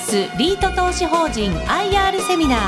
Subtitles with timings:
[0.00, 2.60] スリート投資法人 IR セミナー。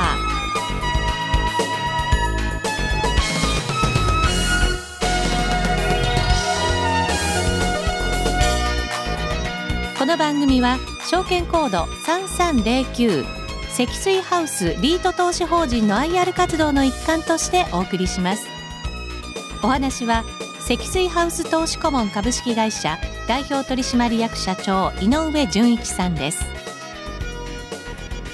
[9.97, 10.77] この番組は
[11.09, 13.25] 証券コード3309
[13.69, 18.45] 積水ハウスリート投資法人の IR 活動の一環としてお送りします。
[19.63, 20.23] お話は
[20.59, 26.52] 積水ハウス投資顧問株式会社代表取締役社長井上純一さんです。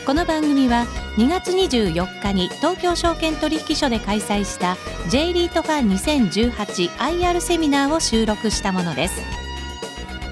[0.10, 0.88] この番組は
[1.18, 4.76] 2月24日に東京証券取引所で開催した
[5.08, 9.22] J リートファン 2018IR セミナーを収録したものです。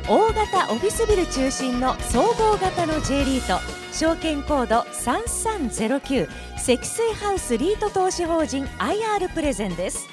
[0.10, 3.62] 大型オフィスビル中心の総合型の J リート
[3.94, 10.08] 証券コード3309積水ハウスリート投資法人 IR プレゼンです。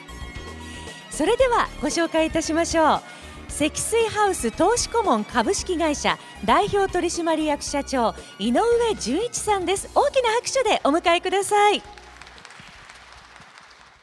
[1.09, 3.14] それではご紹介いたしましょう。
[3.57, 8.63] 積水ハウス投資顧問株式会社代表取締役社長井上
[8.99, 9.89] 純一さんです。
[9.95, 11.81] 大きな拍手でお迎えください。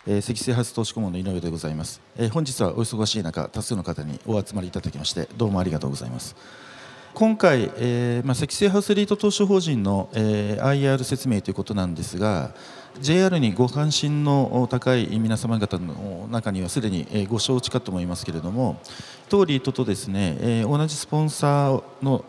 [0.08, 6.34] えー、積水ハウス投資顧問の井上でございます、えー、本日はお忙しい中多数の方にお集まりいただきましてどうもありがとうございます。
[7.14, 12.54] 今回、えーまあ、積水ハウスリート投資法人の、えー、IR 説明ということなんですが
[13.00, 18.80] JR にご関心の高い皆様方の中にはすでにご承知かと思いますけれども
[19.32, 22.26] 当リートとですね、えー、同じスポンサーの、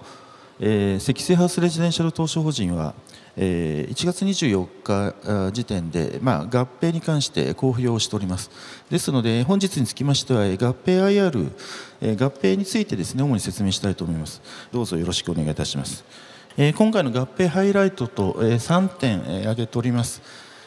[0.60, 2.94] えー、積水ハウスレジデンシャル投資法人は
[3.36, 8.50] え1月24日時点で、まあ、合併に関して公表をしております。
[8.90, 11.48] ですので本日につきましては合併 IR
[12.22, 14.40] 合併についてですね主に説明したいと思います。
[14.70, 16.04] どうぞよろしくお願いいたします。
[16.76, 20.22] 今回の合併ハイライトと3点挙げております。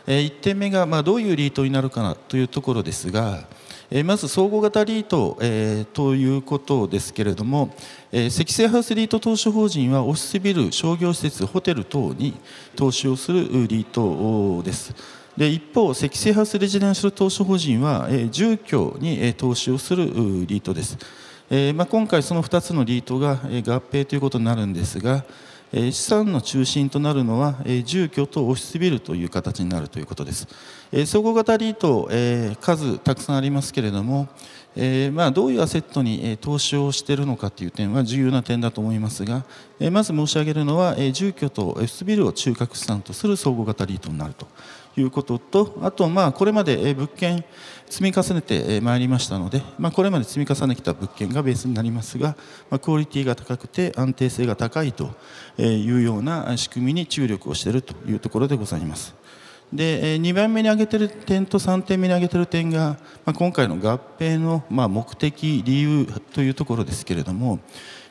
[0.08, 3.48] 1点目がまあどういうリートになるかなというところですが
[3.92, 7.76] えまず総合型リート、え、ということですけれども、
[8.12, 12.34] えー、積水ハウスリート投資法人はオフィスビル商業施設ホテル等に
[12.76, 14.94] 投資をするリートです。
[15.38, 20.98] で一方積水ハウスレジデンシャル投資法人は、え、住居に、え、投資をするリートです、
[21.50, 25.26] えまあ、今回その2つのリートが、え、合併ということになるんですが
[25.74, 30.48] 資産の中心となるのは住居とオフィスビルという形になるということです。
[31.06, 32.10] 総合型リート
[32.62, 34.28] 数たくさんありますけれども
[35.14, 39.44] まどういうアセットに投資をしているのかという点は重要な点だと思いますが
[39.92, 44.48] まず申し上げるのは住居とオフィスビルを中核資産とする総合型リートになると。
[44.98, 47.44] いうこととあとまあこれまで物件
[47.90, 52.36] 積み重ねてまいりましたので、まあ、これまで積み重ねてきた物件がベースになりますが、
[52.70, 55.12] まあ、クオリティが高くて安定性が高いと
[55.58, 59.16] いうような仕組みに注力をしているというところでございます。
[59.74, 67.60] で2番目に挙げている点と3点目に挙げている点が、まあ、今回の合併のま目的理由というところですけれども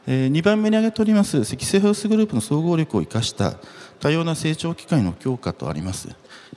[0.06, 3.54] え2番目に挙げております積水ハウスグループの総合力を生かした
[4.00, 6.09] 多様な成長機会の強化とあります。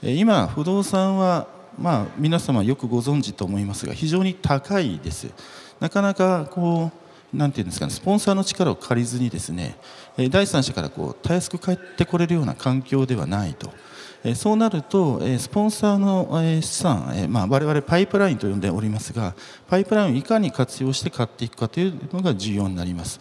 [0.02, 1.48] え今不動産は
[1.80, 5.28] まあ、皆様よくご存知と思いますが非常に高いです。
[5.78, 6.90] なかなかこ
[7.32, 9.76] うなんていうんですかねスポンサーの力を借りずにですね
[10.30, 13.70] 第三者からこうたやすく帰ってこれるような環境ではないと。
[14.34, 19.34] そうなるとスポンサーの資産、まあ、我々パイプラインと呼んでおりますが
[19.68, 23.20] パイプラインをいかに活用して買っていくかというのが重要になります。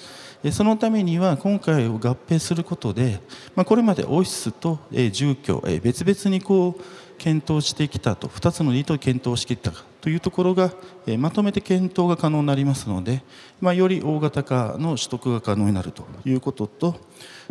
[0.51, 3.19] そのためには今回を合併することで
[3.55, 6.83] これまでオフィスと住居別々にこう
[7.17, 10.71] 検討してきたと2つのリートを検討してきたというところが
[11.17, 13.23] まとめて検討が可能になりますので、
[13.59, 16.95] まあ、より大型化の取得が可能になるということと、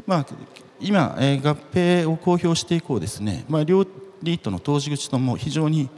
[0.07, 0.27] まあ、
[0.81, 3.85] 今、え合併を公表して以降ですね、まあ、両
[4.23, 5.89] リートの投資口とも非常に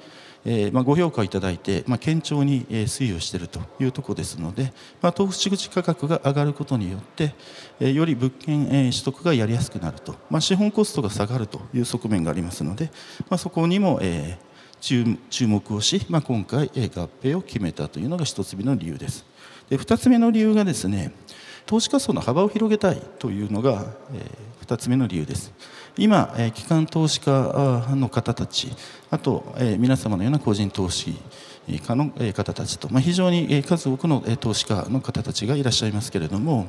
[0.44, 4.72] えまあ、ご評価いただいて、まあ、堅調に、え、推移をしているというところですので、
[5.02, 7.34] まあ、投資口価格が上がることによって、
[7.80, 12.90] え、より物件、え、取得がやりやすくなると、ま、資本コストが下がるという側面がありますので、
[13.28, 14.38] ま、そこにも、え、
[14.80, 15.18] 注
[15.48, 19.26] 目をし、ま、今回、え、合併を決めたというのが1つ目の理由です。
[19.68, 21.12] で2つ目の理由がですね
[21.66, 23.84] 投資家層の幅を広げたいというのが、
[24.14, 24.24] え、
[24.68, 25.50] 2つ目の理由です。
[25.96, 28.70] 今、えー、機関投資家の方たち
[29.10, 31.16] あと、えー、皆様のような個人投資
[31.66, 36.68] 家の方たちと、まあ、非常に数多くの投資家の方たちがいらっしゃいますけれども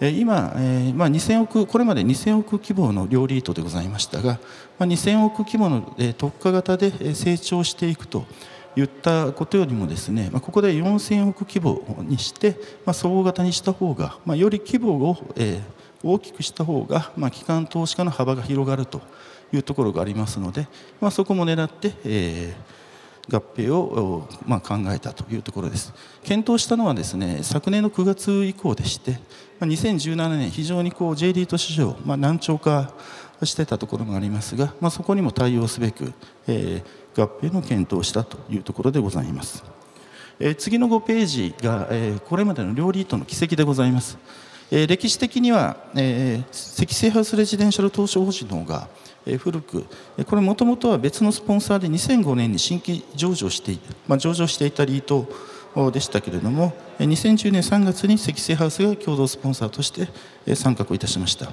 [0.00, 0.52] 今、
[0.94, 4.38] まあ、2000億これまで2000億規模の両リートでございましたが、
[4.78, 8.26] まあ、2000億規模の特化型で成長していくと
[8.76, 15.60] 言ったことよりもですね、まあ、ここで4000億規模にして、まあ、総合型にした方が、まあ、より規模を、えー、
[16.02, 19.00] 大きくした方が、まあ、機関投資家の幅が広がると
[19.52, 20.68] いうところがありますので、
[21.00, 25.92] まあ、そこも狙って、えー、合併を、まあ、考えたというところです。
[26.22, 29.12] 検討したのはですね昨年の9月以降でして、
[29.58, 32.92] まあ、2017年非常にこう J リート市場、まあ、難聴化
[33.44, 36.12] してたところもありますが、まあ、そこにも対応すべく、
[36.46, 39.62] えー、合併の検討をしたというところでございます、
[40.38, 44.18] えー、次の5ページが、えー、これまでの両リートの軌跡でございます。
[44.70, 48.88] え歴史的には、え積成ハウスレジデンシャル投資法人の方が、
[49.26, 49.86] え古く
[50.26, 55.28] これもともとは別のスポンサーで2005年に新規上場していまあ、上場していたリート
[55.90, 60.08] でしたけれども2010年3月に積成ハウスが共同スポンサーとして
[60.54, 61.52] 参画いたしました。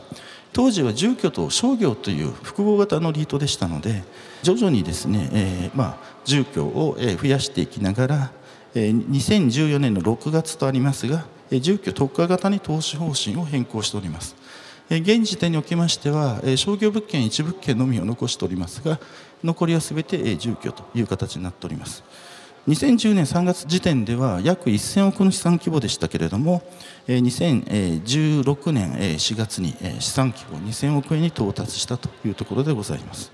[0.53, 4.03] 当時は住居と商業という複合型のリートでしたので
[4.43, 8.31] 徐々にですね、えー、まあ、住居を増やしていきながら
[8.75, 11.25] 2014年の6月とありますが
[11.59, 14.35] 住居特化型に投資方針を変更しております。
[14.89, 18.99] 現時点におきましては商業物件1物件のみを残しておりますが
[19.43, 22.03] 残りは全て住居という形になっております。
[22.67, 26.61] 2010年3月時点では約1000億の資産規模でしたけれども
[27.07, 33.31] 2016年4月に資産規模2000億円に到達したというところでございます。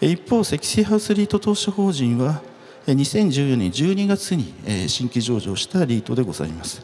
[0.00, 2.42] 一方積水ハウスリート投資法人は
[2.86, 4.54] 2014年12月に
[4.88, 6.82] 新規上場したリートでございます。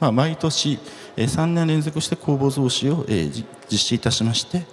[0.00, 0.78] まあ、毎年
[1.16, 3.46] 3年連続して公募増資を実
[3.78, 4.66] 施いたしまして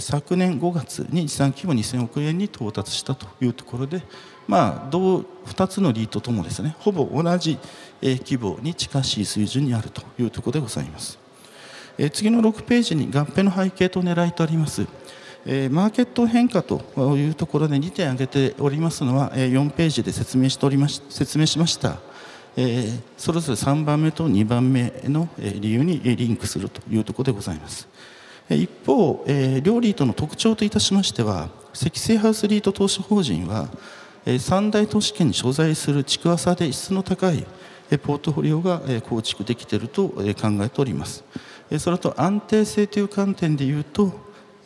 [0.00, 4.02] 昨年5月に資産規模2000億円に到達したというところで、
[4.46, 7.58] まあ、同2つのリートともですねほぼ同じ
[8.02, 11.18] 規模に近しい水準にあるというところでございます。
[12.12, 14.82] 次の6ページに合併の背景と狙いとあります。
[15.70, 16.82] マーケット変化と
[17.16, 21.98] いうところで2点挙げておりますのは4ページで説明しておりまし説明しました。
[22.60, 27.86] え、それぞれ3番目と2番目の理由にリンクするというところでございます。
[28.50, 33.68] 一方、えー、両リートの特徴といたしましては積成ハウスリート投資法人は
[34.40, 37.46] 三大都市圏に所在する地区浅で質の高い
[38.02, 41.24] ポートフォリオが構築できていると考えております。
[41.78, 44.12] それと安定性という観点でいうと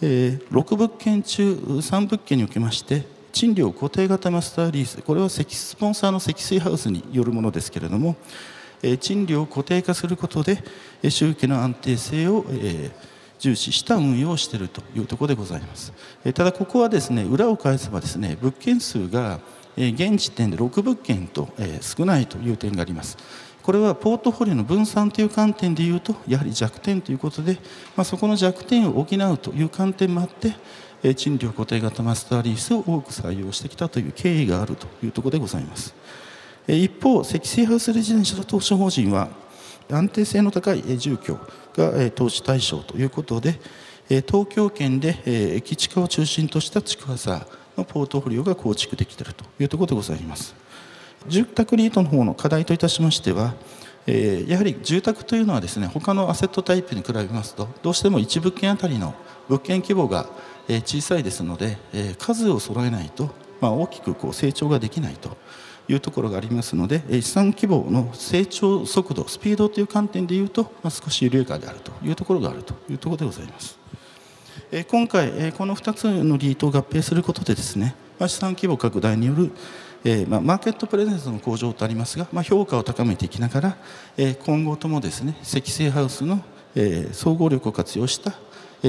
[0.01, 8.17] 6物件中3物件におきまして賃料固定型マスターリースこれはスポンサーの積水ハウスによるものですけれども
[9.01, 10.63] 賃料を固定化することで
[11.09, 12.45] 収益の安定性を
[13.39, 15.93] 重視した運用をしているというところでございます。
[16.35, 19.41] ただここはですね裏を返せばですね物件数が
[19.77, 21.49] 現時点で6物件と
[21.81, 23.17] 少ないという点があります。
[23.63, 27.55] これはポートフォリオの分散という観点でいうとやはり弱点ということで、
[27.97, 30.57] まあ、そこの弱点を補うという観点もあって
[31.17, 35.95] 賃料固定型マスターリースを多く採用してきたという経緯があるというところでございます。
[36.69, 39.29] 一方積水ハウスレジデンシャル投資法人は
[39.91, 41.39] 安定性の高い住居
[41.75, 43.59] が投資対象ということで
[44.09, 45.19] 東京圏で
[45.57, 47.47] 駅地下を中心とした地区さ
[47.77, 50.55] のポートフォリオが構築できているというところでございます。
[51.27, 53.55] 住宅リートの方の課題といたしましては
[54.07, 59.15] やはり住宅というのはですね他のアセットタイプに比べますとどうしても1物件あたりの
[59.49, 60.29] 物件規模が
[60.73, 63.31] え小さいですのでえ数を揃えないと、
[63.61, 65.37] まあ、大きくこう成長ができないと
[65.89, 73.79] いうところがありますのでえ資産規模の成長速度スピードという観点でいうと、まあ、少し緩やかであるというところがあるというところでございます。
[74.71, 79.53] え今回えこの2つのリートを合併することでですねま資産規模拡大による
[80.05, 83.77] えまあ、マーケットプレゼンスの向上とありますが、まあ、評価を高めていきながら
[84.17, 86.43] え今後ともですね積成ハウスの
[86.75, 88.35] え総合力を活用した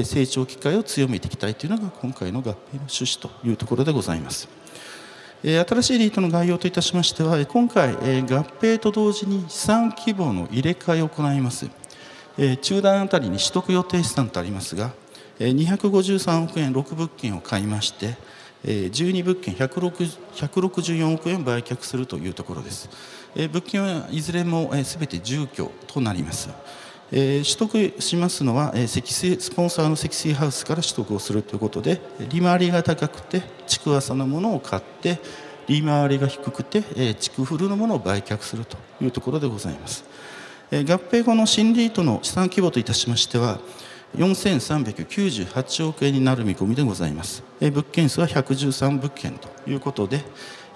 [0.02, 2.56] 成長機会を強めていきたいというのが今回の合併の
[2.88, 4.48] 趣旨というところでございます。
[5.42, 11.68] 新しいリートの概要といたしましては今回合併と同時に資産規模の入れ替えを行います。
[12.62, 14.92] 中段あたりに取得予定資産とありますが
[15.38, 18.16] 253億円6物件を買いまして
[18.64, 22.88] 12物件164億円売却するというところです。
[23.36, 26.48] 物件はいずれも全て住居となります。
[27.10, 35.18] 取得しますのは、積水スポンサーの積水ハウスから取得をするということで利回りが高くて築浅のものを買って
[35.66, 40.04] 利回りが低くて、えー、築古のものを売却するというところでございます、
[40.70, 43.60] 合併後の新リートの資産規模といたしましては
[44.16, 50.24] 4398億円になる見込みでございます、物件数は113物件ということで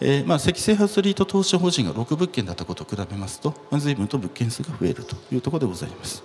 [0.00, 6.22] えーまあ、積成発リート投資法人が6物件だったことと比べますと、まあ、随分と物件数が増えるというところでございます。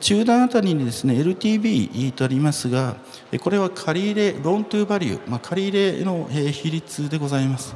[0.00, 2.96] 中段あたりにですね LTV とありますが
[3.40, 7.74] これは借入れローントゥーバリュー、まあ、借入れの比率でございます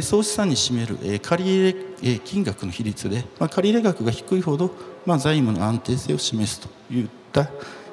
[0.00, 4.70] 総資産に占める借入れ金額の比率で、まあ、借入額が低いほど、
[5.04, 7.50] まあ、財務の安定性を示すといった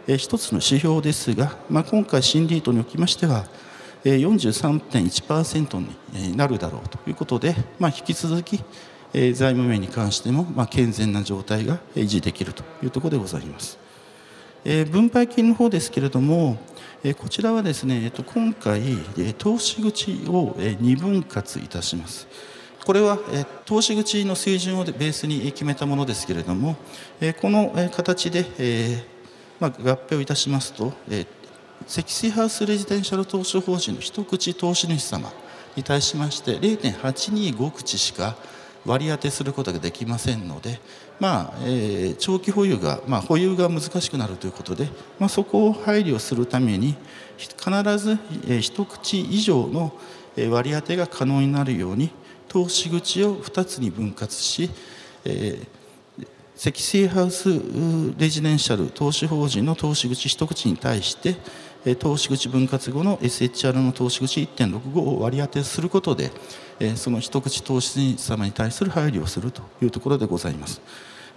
[0.07, 3.45] 一つの指標ですが、まあ、今回新リートにおきましては
[4.05, 8.63] 43.1%になるだろうということで、まあ、引き続き
[9.11, 13.85] 財務面に関しても、健全な状態が維持できるというところでございます。
[14.91, 16.57] 分配金の方ですけれども
[17.19, 18.81] こちらはですね今回
[19.37, 22.27] 投資口を2分割いたします
[22.83, 23.19] これは
[23.65, 26.77] 投資口の水準をベースに決めたものですけれども
[27.41, 28.43] この形で
[29.61, 30.93] 合併をいたしますと
[31.87, 35.31] 積水ハウスレジデンシャル投資法人の一口投資主様
[35.75, 38.35] に対しまして0.825口しか
[38.85, 40.79] 割り当てすることができませんので、
[41.19, 44.89] まあえー、長期保有が、まあ、保有が難しくなるということで、
[45.19, 46.95] まあ、そこを配慮するために
[47.37, 47.53] 必
[47.97, 48.11] ず、
[48.47, 49.93] えー、一口以上の
[50.49, 52.11] 割り当てが可能になるように
[52.47, 54.69] 投資口を2つに分割し、
[55.23, 57.49] えー、積水ハウス
[58.17, 61.35] レジデンシャル投資法人の投資口一口に対して
[61.99, 66.31] 投資口分割後の SHR の投資口1.65を割り当てすることで
[66.95, 70.81] その一口投資様に対する配慮をするというところでございます。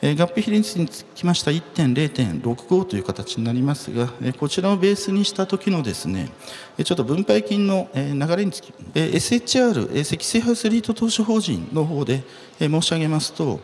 [0.01, 6.31] 合併比率につきました1.0.65という形になりますがこちらをベースにした時のですね
[6.85, 12.23] ちょっと分配金の流れにつき SHR 積水ハウスリート投資法人の方で
[12.61, 13.59] 申し上げますと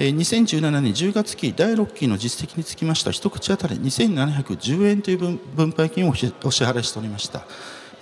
[0.00, 6.32] 2017年10月期第6期の実績につきましては一口当たり2710円という分配金をお支
[6.64, 7.44] 払いしておりました。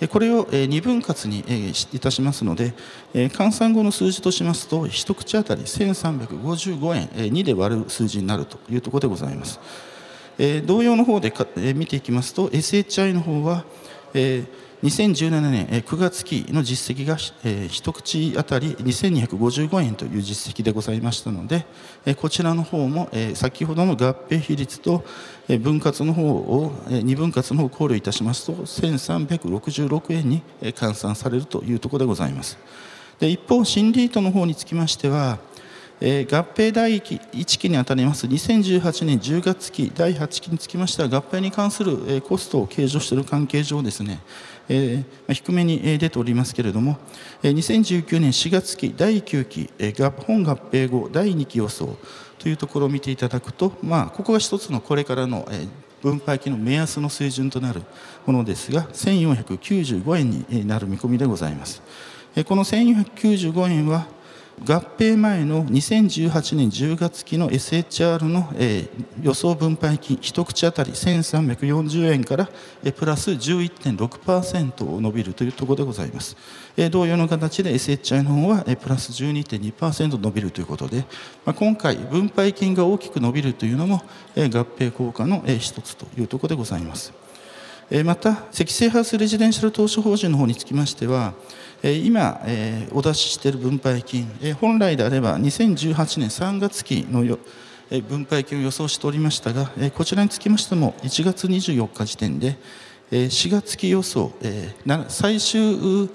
[0.07, 1.39] これを2分割に
[1.91, 2.73] いたしますので
[3.13, 9.59] 換算後の数字としますと一口当たり1355円2で割る数字になるというところでございます。
[10.65, 11.33] 同様の方で
[11.75, 13.65] 見ていきますと SHI の方は
[14.83, 17.17] 2017年9月期の実績が
[17.67, 21.65] 一口当たり2255円という実績でございましたので
[22.15, 25.03] こちらの方も先ほどの合併比率と
[25.59, 32.57] 分割の方を2分割の方を考慮いたしますと1366円に換算されるというところでございます。
[33.19, 35.39] 一方新リートの方につきましては、
[35.99, 44.21] 合併第1期にあたります2018年10月期第8期につきましては合併に関する、コストを計上している関係上ですね、
[44.69, 46.97] えー、低めに出ておりますけれども、
[47.43, 51.97] えー、2019年4月期第9期、えー、本合併後第2期予想
[52.37, 55.69] というところを見ていただくと、まあ、ここが一つのこれからの、えー、
[56.01, 57.81] 分配金の目安の水準となる
[58.25, 61.81] ものですが1495円になる見込みでございます。
[62.47, 64.07] この1495円は
[64.65, 68.89] 合併前の2018年10月期の SHR の、えー、
[69.21, 72.49] 予想分配金一口当たり1340円から、
[72.83, 76.35] えー、プラス11.6%伸びるというところでございます、
[76.75, 81.05] えー、同様の形で SHI の方は、えー、プラス12.2%伸びるということで、
[81.45, 84.03] まあ、今回分配金が大きく伸びるというのも、
[84.35, 87.13] えー、合併効果の、えー、一つというところでございます。
[88.05, 91.33] また積水ハウスレジデンシャル投資法人の方につきましては
[91.83, 92.41] 今
[92.91, 94.27] お出ししている分配金
[94.59, 97.37] 本来であれば2018年3月期の
[98.07, 102.57] 分配金を予想しておりましたがこちらにつきましても1月24日時点で
[103.11, 104.31] 4月期予想
[105.07, 106.09] 最終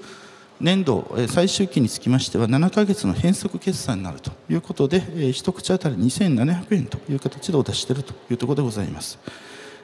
[0.60, 9.18] 年度最終期につきましては7か月の変則決算になるということで一口当たり2700円という形でお出ししているというところでございます。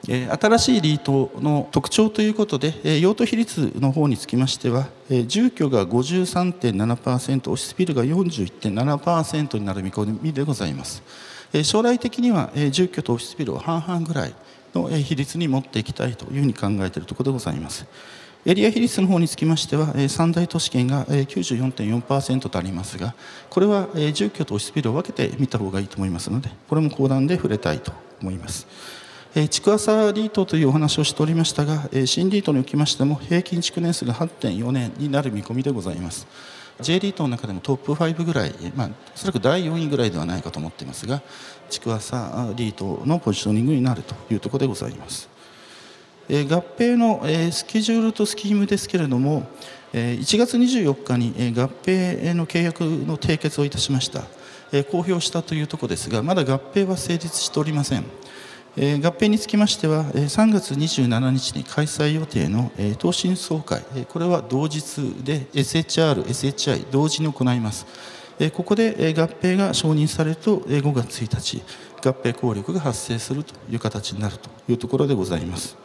[0.03, 4.87] 新しいリートの特徴ということで用途比率の方につきましては
[5.27, 11.03] 住居が53.7%オフィスビルが41.7%になる見込みでございます。
[11.63, 14.33] 将来的には住居とオフィスビルを半々ぐらい
[14.73, 17.85] の比率に持っていきたいというふうに考えているところでございます。
[18.43, 23.13] エリア比率の方につきましては三大都市圏が94.4%とありますが
[23.51, 28.65] これは住居とオフィスビルを分けて見た方がいいと思いますのでこれも講談で触れたいと思います。
[29.49, 36.27] 築浅リートというお話をしておりましたが新リートにおきましても平均築年数が8.4年になる見込みでございます。
[36.81, 41.21] J リートの中でもトップ5ぐらい、まあ、おそらく第4位ぐらいではないかと思っていますが
[41.69, 45.29] 築浅リートのポジショニングになるというところでございます。
[46.27, 46.33] 合
[46.77, 49.47] 併のスケジュールとスキームですけれども
[49.93, 54.23] 1月24日に合併の契約の締結をいたしました。
[54.91, 58.05] 公表したというところですがまだ合併は成立しておりません。
[58.77, 67.85] 合併につきましては3月27日に開催予定の東進総会これは同日で SHR、SHI 同時に行います。
[68.53, 71.61] ここで合併が承認されると5月1日
[72.01, 75.75] 合併効力が発生するという形になるというところでございます。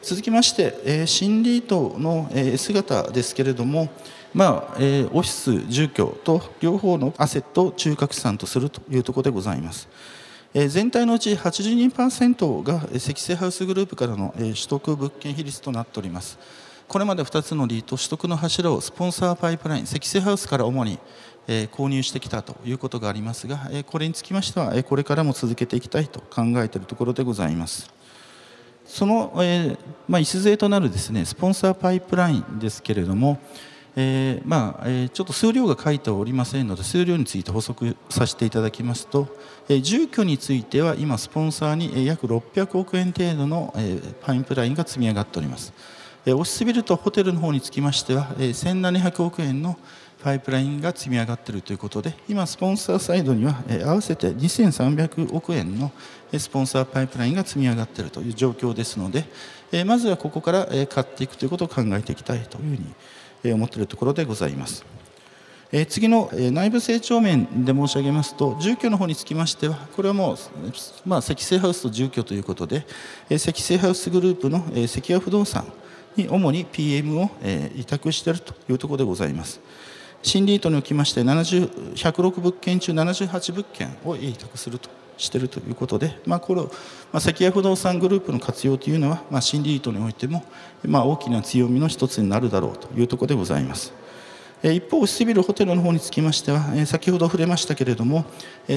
[0.00, 3.90] 続きまして新リートの S 型ですけれども
[4.32, 9.88] まあ、オフィス住居と両方のアセットを中核資産とするというところでございます。
[10.54, 16.38] 全体のうち82%が積水ハウスグループからの取得物件比率となっております
[16.88, 20.98] これまで2つのリート取得の柱をスポンサーパイプライン積水ハウスから主に
[21.46, 27.90] 購入してきたということがありますが、これにつきましては、これからも続けていきたいと考えているところでございます。
[28.84, 33.38] その、えまあ、礎となるですねスポンサーパイプラインですけれども、
[33.94, 39.28] えー、まあえー、ちょっと数量が書いておりませんので数量について補足させていただきますと、
[39.68, 45.72] えー、住居については今スポンサーに約600億円程度の、えパイプラインが積み上がっております、
[46.24, 49.76] えオフィスビルとホテルの方につきましては、え1700億円の
[50.22, 55.92] パイプラインが積み上がっているということで今スポンサーサイドには、え合わせて2300億円の
[56.36, 59.24] スポンサーパイプラインが積み上がっているという状況ですので、
[59.70, 62.94] えまずはここから買っていくということを考えていきたいというふうに
[63.44, 64.84] 思っているところでございます。
[65.88, 70.36] 次の内部成長面で申し上げますと住居の方につきましてはこれはもう、
[71.06, 72.86] まあ、積水ハウスと住居ということで
[73.38, 75.64] 積水ハウスグループの積谷不動産
[76.14, 77.30] に主に PM を
[77.74, 79.62] 委託しているというところでございます
[80.22, 84.90] 新リートにおきまして106物件中78物件を委託すると
[85.22, 90.44] しているということで、まあ、これを、まあ、関谷不動産グループの活用というのは、まあ、新リートにおいても、
[90.84, 93.92] まあ、大きな強みの一つになるだろうというところでございます。
[94.62, 98.24] 一方、シビルホテルの方につきましては、先ほど触れましたけれども、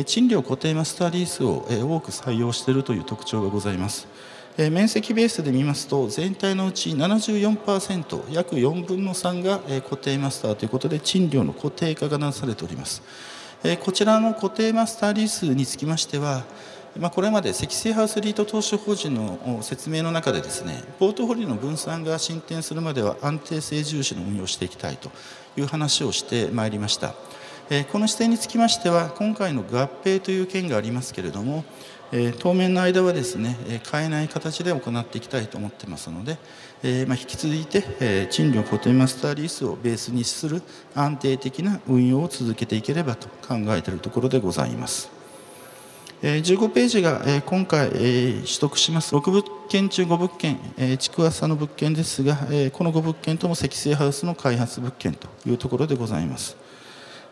[0.06, 4.08] 賃料固定マスターリースを多く採用しているという特徴がございます。
[4.58, 13.04] 面積ベースで見ますと全体のうち74%約4分の3が固定マスターということで賃料の固定化がなされております。
[13.84, 16.44] こちらの固定マスターリースにつきましては、
[17.00, 25.10] まあ、これまで積水ハウスリート投資法人の説明の中でですねポートフォリオの分散が進展するまでは安定性重視の運用をしていきたいと
[25.58, 27.16] いう話をしてまいりました。
[27.92, 31.66] この視点につきましては今回の合併という件がありますけれども
[32.38, 33.58] 当面の間はですね
[33.92, 36.38] 変えない形で行っていきたいと思ってますので、
[36.88, 40.62] えま引き続いてえ賃料固定マスターリースをベースにする
[40.94, 45.10] 安定的な運用を続けていければと考えているところでございます。
[46.22, 50.58] 15ページが今回取得します6物件中5物件
[50.98, 52.36] 築浅の物件ですが
[52.72, 56.56] この5物件とも積水ハウスの開発物件というところでございます。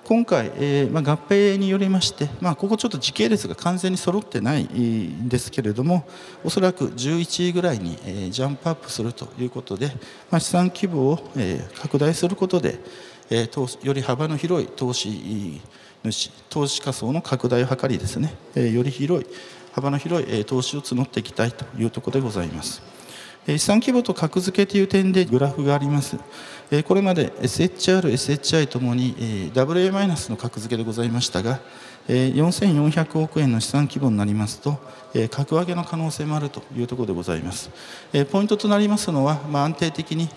[0.05, 6.05] 今回、えーまあ、合併によりまして、まあ、ここちょっと時系列が完全に揃ってないんですけれども
[6.43, 9.87] おそらく11位ぐらいに、えー、ジャンプアップするということで、
[10.29, 12.79] まあ、資産規模を、えー、拡大することで、
[13.29, 15.61] えー、投より幅の広い投資
[16.03, 19.27] 主投資仮想の拡大を図りですね、えー、より広い
[19.71, 22.83] 幅の広い、え、投資を募っていきたいというところでございます。
[23.45, 26.17] 資産規模と格付けという点でグラフがあります。
[26.87, 29.15] これまで SHR、SHI ともに
[29.53, 31.59] WA マイナスの格付けでございましたが、
[32.07, 34.79] 4400億円の資産規模になりますと、
[35.29, 37.69] 格上げの可能性もあるというところでございます。
[38.31, 40.27] ポイントとなりますのは、まあ、安定的に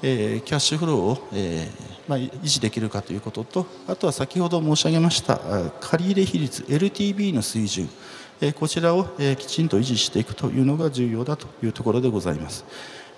[0.00, 1.18] キャッシュフローを、
[2.08, 5.40] 維持できるかということと、あとは先ほど申し上げました
[5.80, 7.88] 借入比率、LTV の水準、
[8.56, 9.04] こちらを
[9.38, 12.64] きちんと維持していくというのが重要だというところでございます。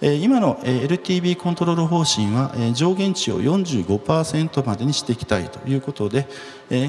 [0.00, 6.28] 今の LTV コントロール方針は上限値を45%までにしていきたいということで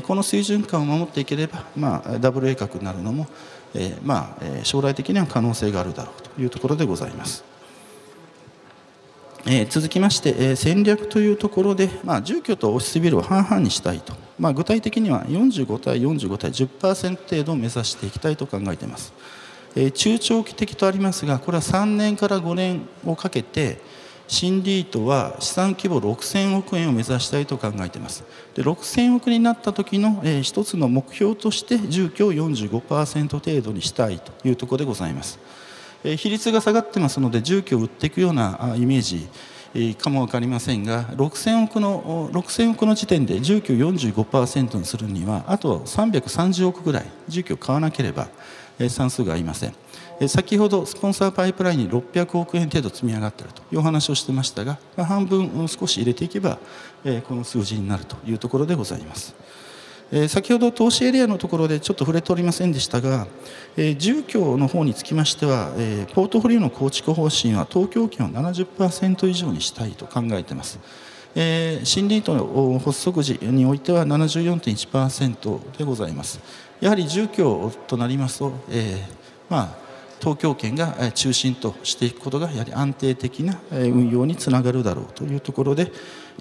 [0.06, 3.26] この水準感を守っていければ、まあ、ダブル A 角になるのも、
[4.04, 7.49] まあ、将来的には可能性があるだろうというところでございます。
[9.46, 19.14] えー、続きまして、えー、戦略というところで、まあ、住居とオフィスビルを半々にしたいと、まあ、具体的には45対45対10%程度を目指していきたいと考えています、
[19.76, 23.80] えー、中長期的とありますがこれは3年から5年をかけて
[24.30, 28.24] 新リートは資産規模6000億円を目指したいと考えています。
[28.54, 35.40] で6000億になった時の、えー、一つの目標として住居を45%程度にしたいというところでございます。
[36.04, 39.28] 比率が下がってますので住居を売っていくようなイメージ
[39.96, 48.28] かも分かりませんが6000億の6000億の時点で住居45%にするにはあと330億ぐらい住居を買わなければ
[48.90, 49.76] 算数が合いません
[50.28, 56.58] 先ほどスポンサーパイプラインに600億円程度積み上がっているというお話をしていましたが半分少し入れていけば
[57.28, 59.36] この数字になるというところでございます。
[60.28, 63.28] 先ほど投資エリアのところでちょっと触れておりませんでしたが、
[63.98, 65.72] 住居の方につきましては、
[66.14, 70.80] ポートフォリオの構築方針は東京圏を70%以上にしたいと考えています。
[71.36, 76.40] えー、新リートの発足時においては74.1%でございます。
[76.82, 79.00] やはり住居となりますと、えー、
[79.50, 85.92] まあ東京圏が中心としていくことがやはり安定的な運用につながるだろうというところで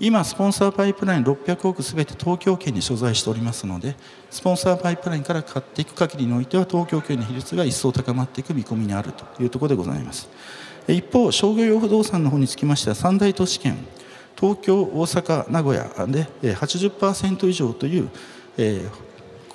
[0.01, 3.97] 今スポンサーパイプライン600億すべて東京圏に所在しておりますので
[4.31, 10.29] スポンサーパイプラインから買っていく限りにおいては東京圏の比率が一層高まっていく見込みにあるというところでございます。
[10.87, 13.77] 一方商業用不動産の方につきましては三大都市圏
[14.37, 18.09] 東京大阪名古屋で80%以上という
[18.57, 18.87] え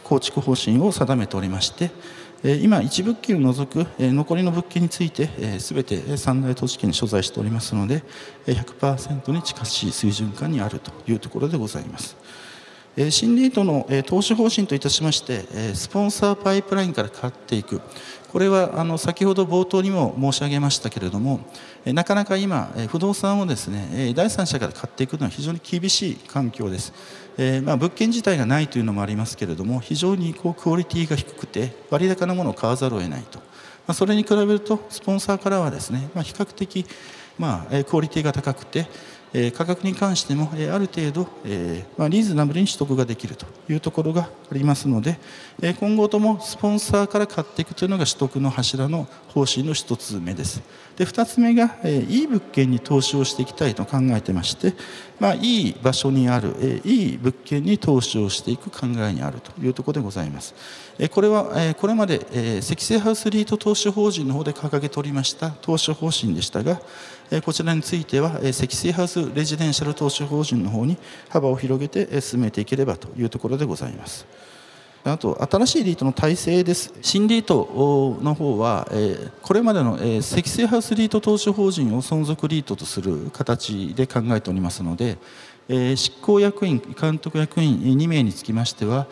[0.04, 1.90] 構築方針を定めておりまして
[2.44, 5.30] 今一物件を除く残りの物件について
[5.60, 8.04] 全て三大都市圏に所在しておりますので
[8.46, 12.18] 100%に近しい水準感にあるというところでございます。
[13.10, 15.42] 新リートの投資方針といたしまして
[15.74, 17.82] スポンサーパイプラインから買っていく
[18.32, 21.40] これはあの先ほど冒頭にも申し上げましたけれども
[21.86, 26.94] なかなか今不動産をですね第三者から買っていくのは非常に厳しい環境です。
[27.38, 33.40] え、ま、物件自体がないというのもありますけれども非常にこうクオリティが低くて割高なものを買わざるを得ないと、
[33.88, 36.86] ま、それに比べるとスポンサーからはですね、ま、比較的、
[37.40, 38.88] まあ、クオリティが高くて
[39.34, 45.20] え価格に関しても、えある程度、えまリーズナブルに取得ができるというところがありますので、
[45.62, 50.62] え今後ともスポンサーから買っていくというのが取得の柱の方針の1つ目です。
[50.98, 54.74] で2つ目が、えいい物件に投資をしていきたいと考えてまして、
[55.20, 60.54] まあ、いい場所にある、えいい物件に投資をしていく考えにあるというところでございます。
[61.00, 66.80] えこれは、えこれまで、え積成ハウスリート投資法人の方で掲げておりました投資方針でしたが、
[67.32, 70.98] えこちらについては、え積成ハウスレジデンシャル投資法人の方に
[71.30, 74.28] 幅を広げて進めていければというところでございます。
[75.06, 76.94] あと新しいリートの体制です。
[77.02, 78.88] 新リートの方は、
[79.42, 85.18] これまでの、積成ハウスリート投資法人を存続リートとする形で考えておりますので、
[85.68, 89.08] 執行役員、監督役員2名につきましては、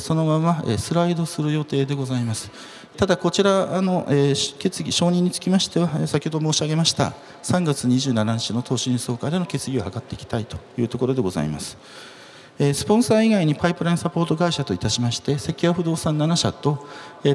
[0.00, 2.50] そのままスライドする予定でございます。
[2.96, 4.04] ただこちらの、
[4.58, 11.76] 決議承認につきましては先ほど申し上げました3月27日の投資総会での決議を図っていきたいというところでございます。
[12.58, 16.86] スポンサー以外にパイプラインサポート会社といたしまして関谷不動産7社と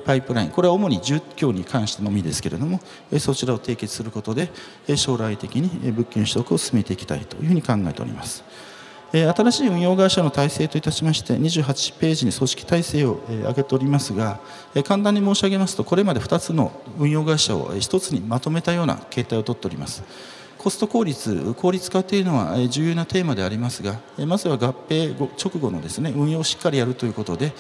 [0.04, 2.80] パイプラインこれは主に住居に関してのみですけれども
[3.20, 4.50] そちらを締結することで
[4.96, 8.44] 将来的に物件取得を進めていきたいというふうに考えております。
[9.14, 14.40] 新しい運用会社の体制といたしまして28ページに組織体制を挙げておりますが
[14.86, 20.02] 簡単に申し上げますとこれまで2つの運用会社を1つにまとめたような形態をとっております。
[20.62, 27.52] コスト効率、効率化というのは重要なテーマでありますが、まずは合併直後のですね運用をしっかりやるということで、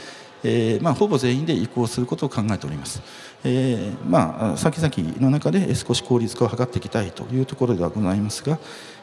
[0.43, 3.01] えーまあ、ほぼ全員で移行することを考えております。
[3.43, 8.59] えーまあ、先々の中で少し効率化を図っていきたいというところではございますが、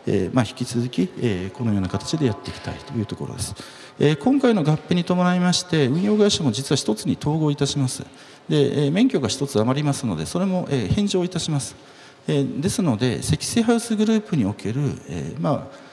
[0.07, 3.57] えーまあ、引き続き、えー、このような形でやっていきたいというところです。
[3.99, 8.05] えー、今回の合併に伴いまして運用会社も実は1つに統合いたします。
[8.49, 11.98] で、えー、免許が1つ余りますのでそれも、えー、返上いたします。
[12.29, 15.89] えですので積水ハウスグループにおける、えまあ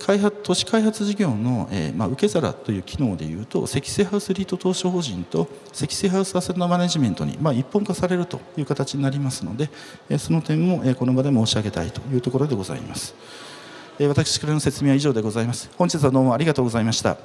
[0.00, 9.70] 開発都市開発事業の、えまあ、受け皿という機能でいうと積水ハウスリート投資法人と積水ハウスアセットマネジメントに、まあ、一本化されるという形になりますので、
[10.08, 13.14] えその点も、えこの場で申し上げたいというところでございます、
[14.00, 15.70] え私からの説明は以上でございます。
[15.78, 17.16] 本日はどうもありがとうございました。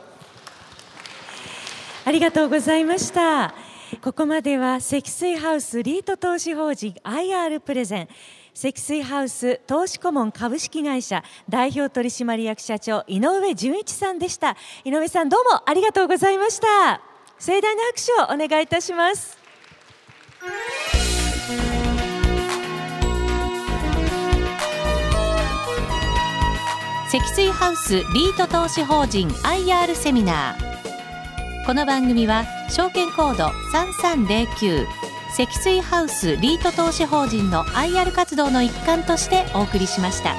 [2.05, 3.55] ありがとうございました。
[4.03, 8.07] ここまでは積水ハウスリート投資法人 IR プレゼン。
[8.53, 14.55] 積水ハウス投資顧問株式会社代表取締役社長井上純一さんでした。
[14.83, 17.01] 井上さんどうもありがとうございました。
[17.39, 19.37] 盛大な拍手をお願いいたします。
[27.09, 31.65] 積水ハウスリート投資法人 IR セミナー。
[31.65, 34.85] この番組は証券コード3309
[35.33, 40.35] 積水ハウスリート投資法人の IR 活動の一環としてお送りしました。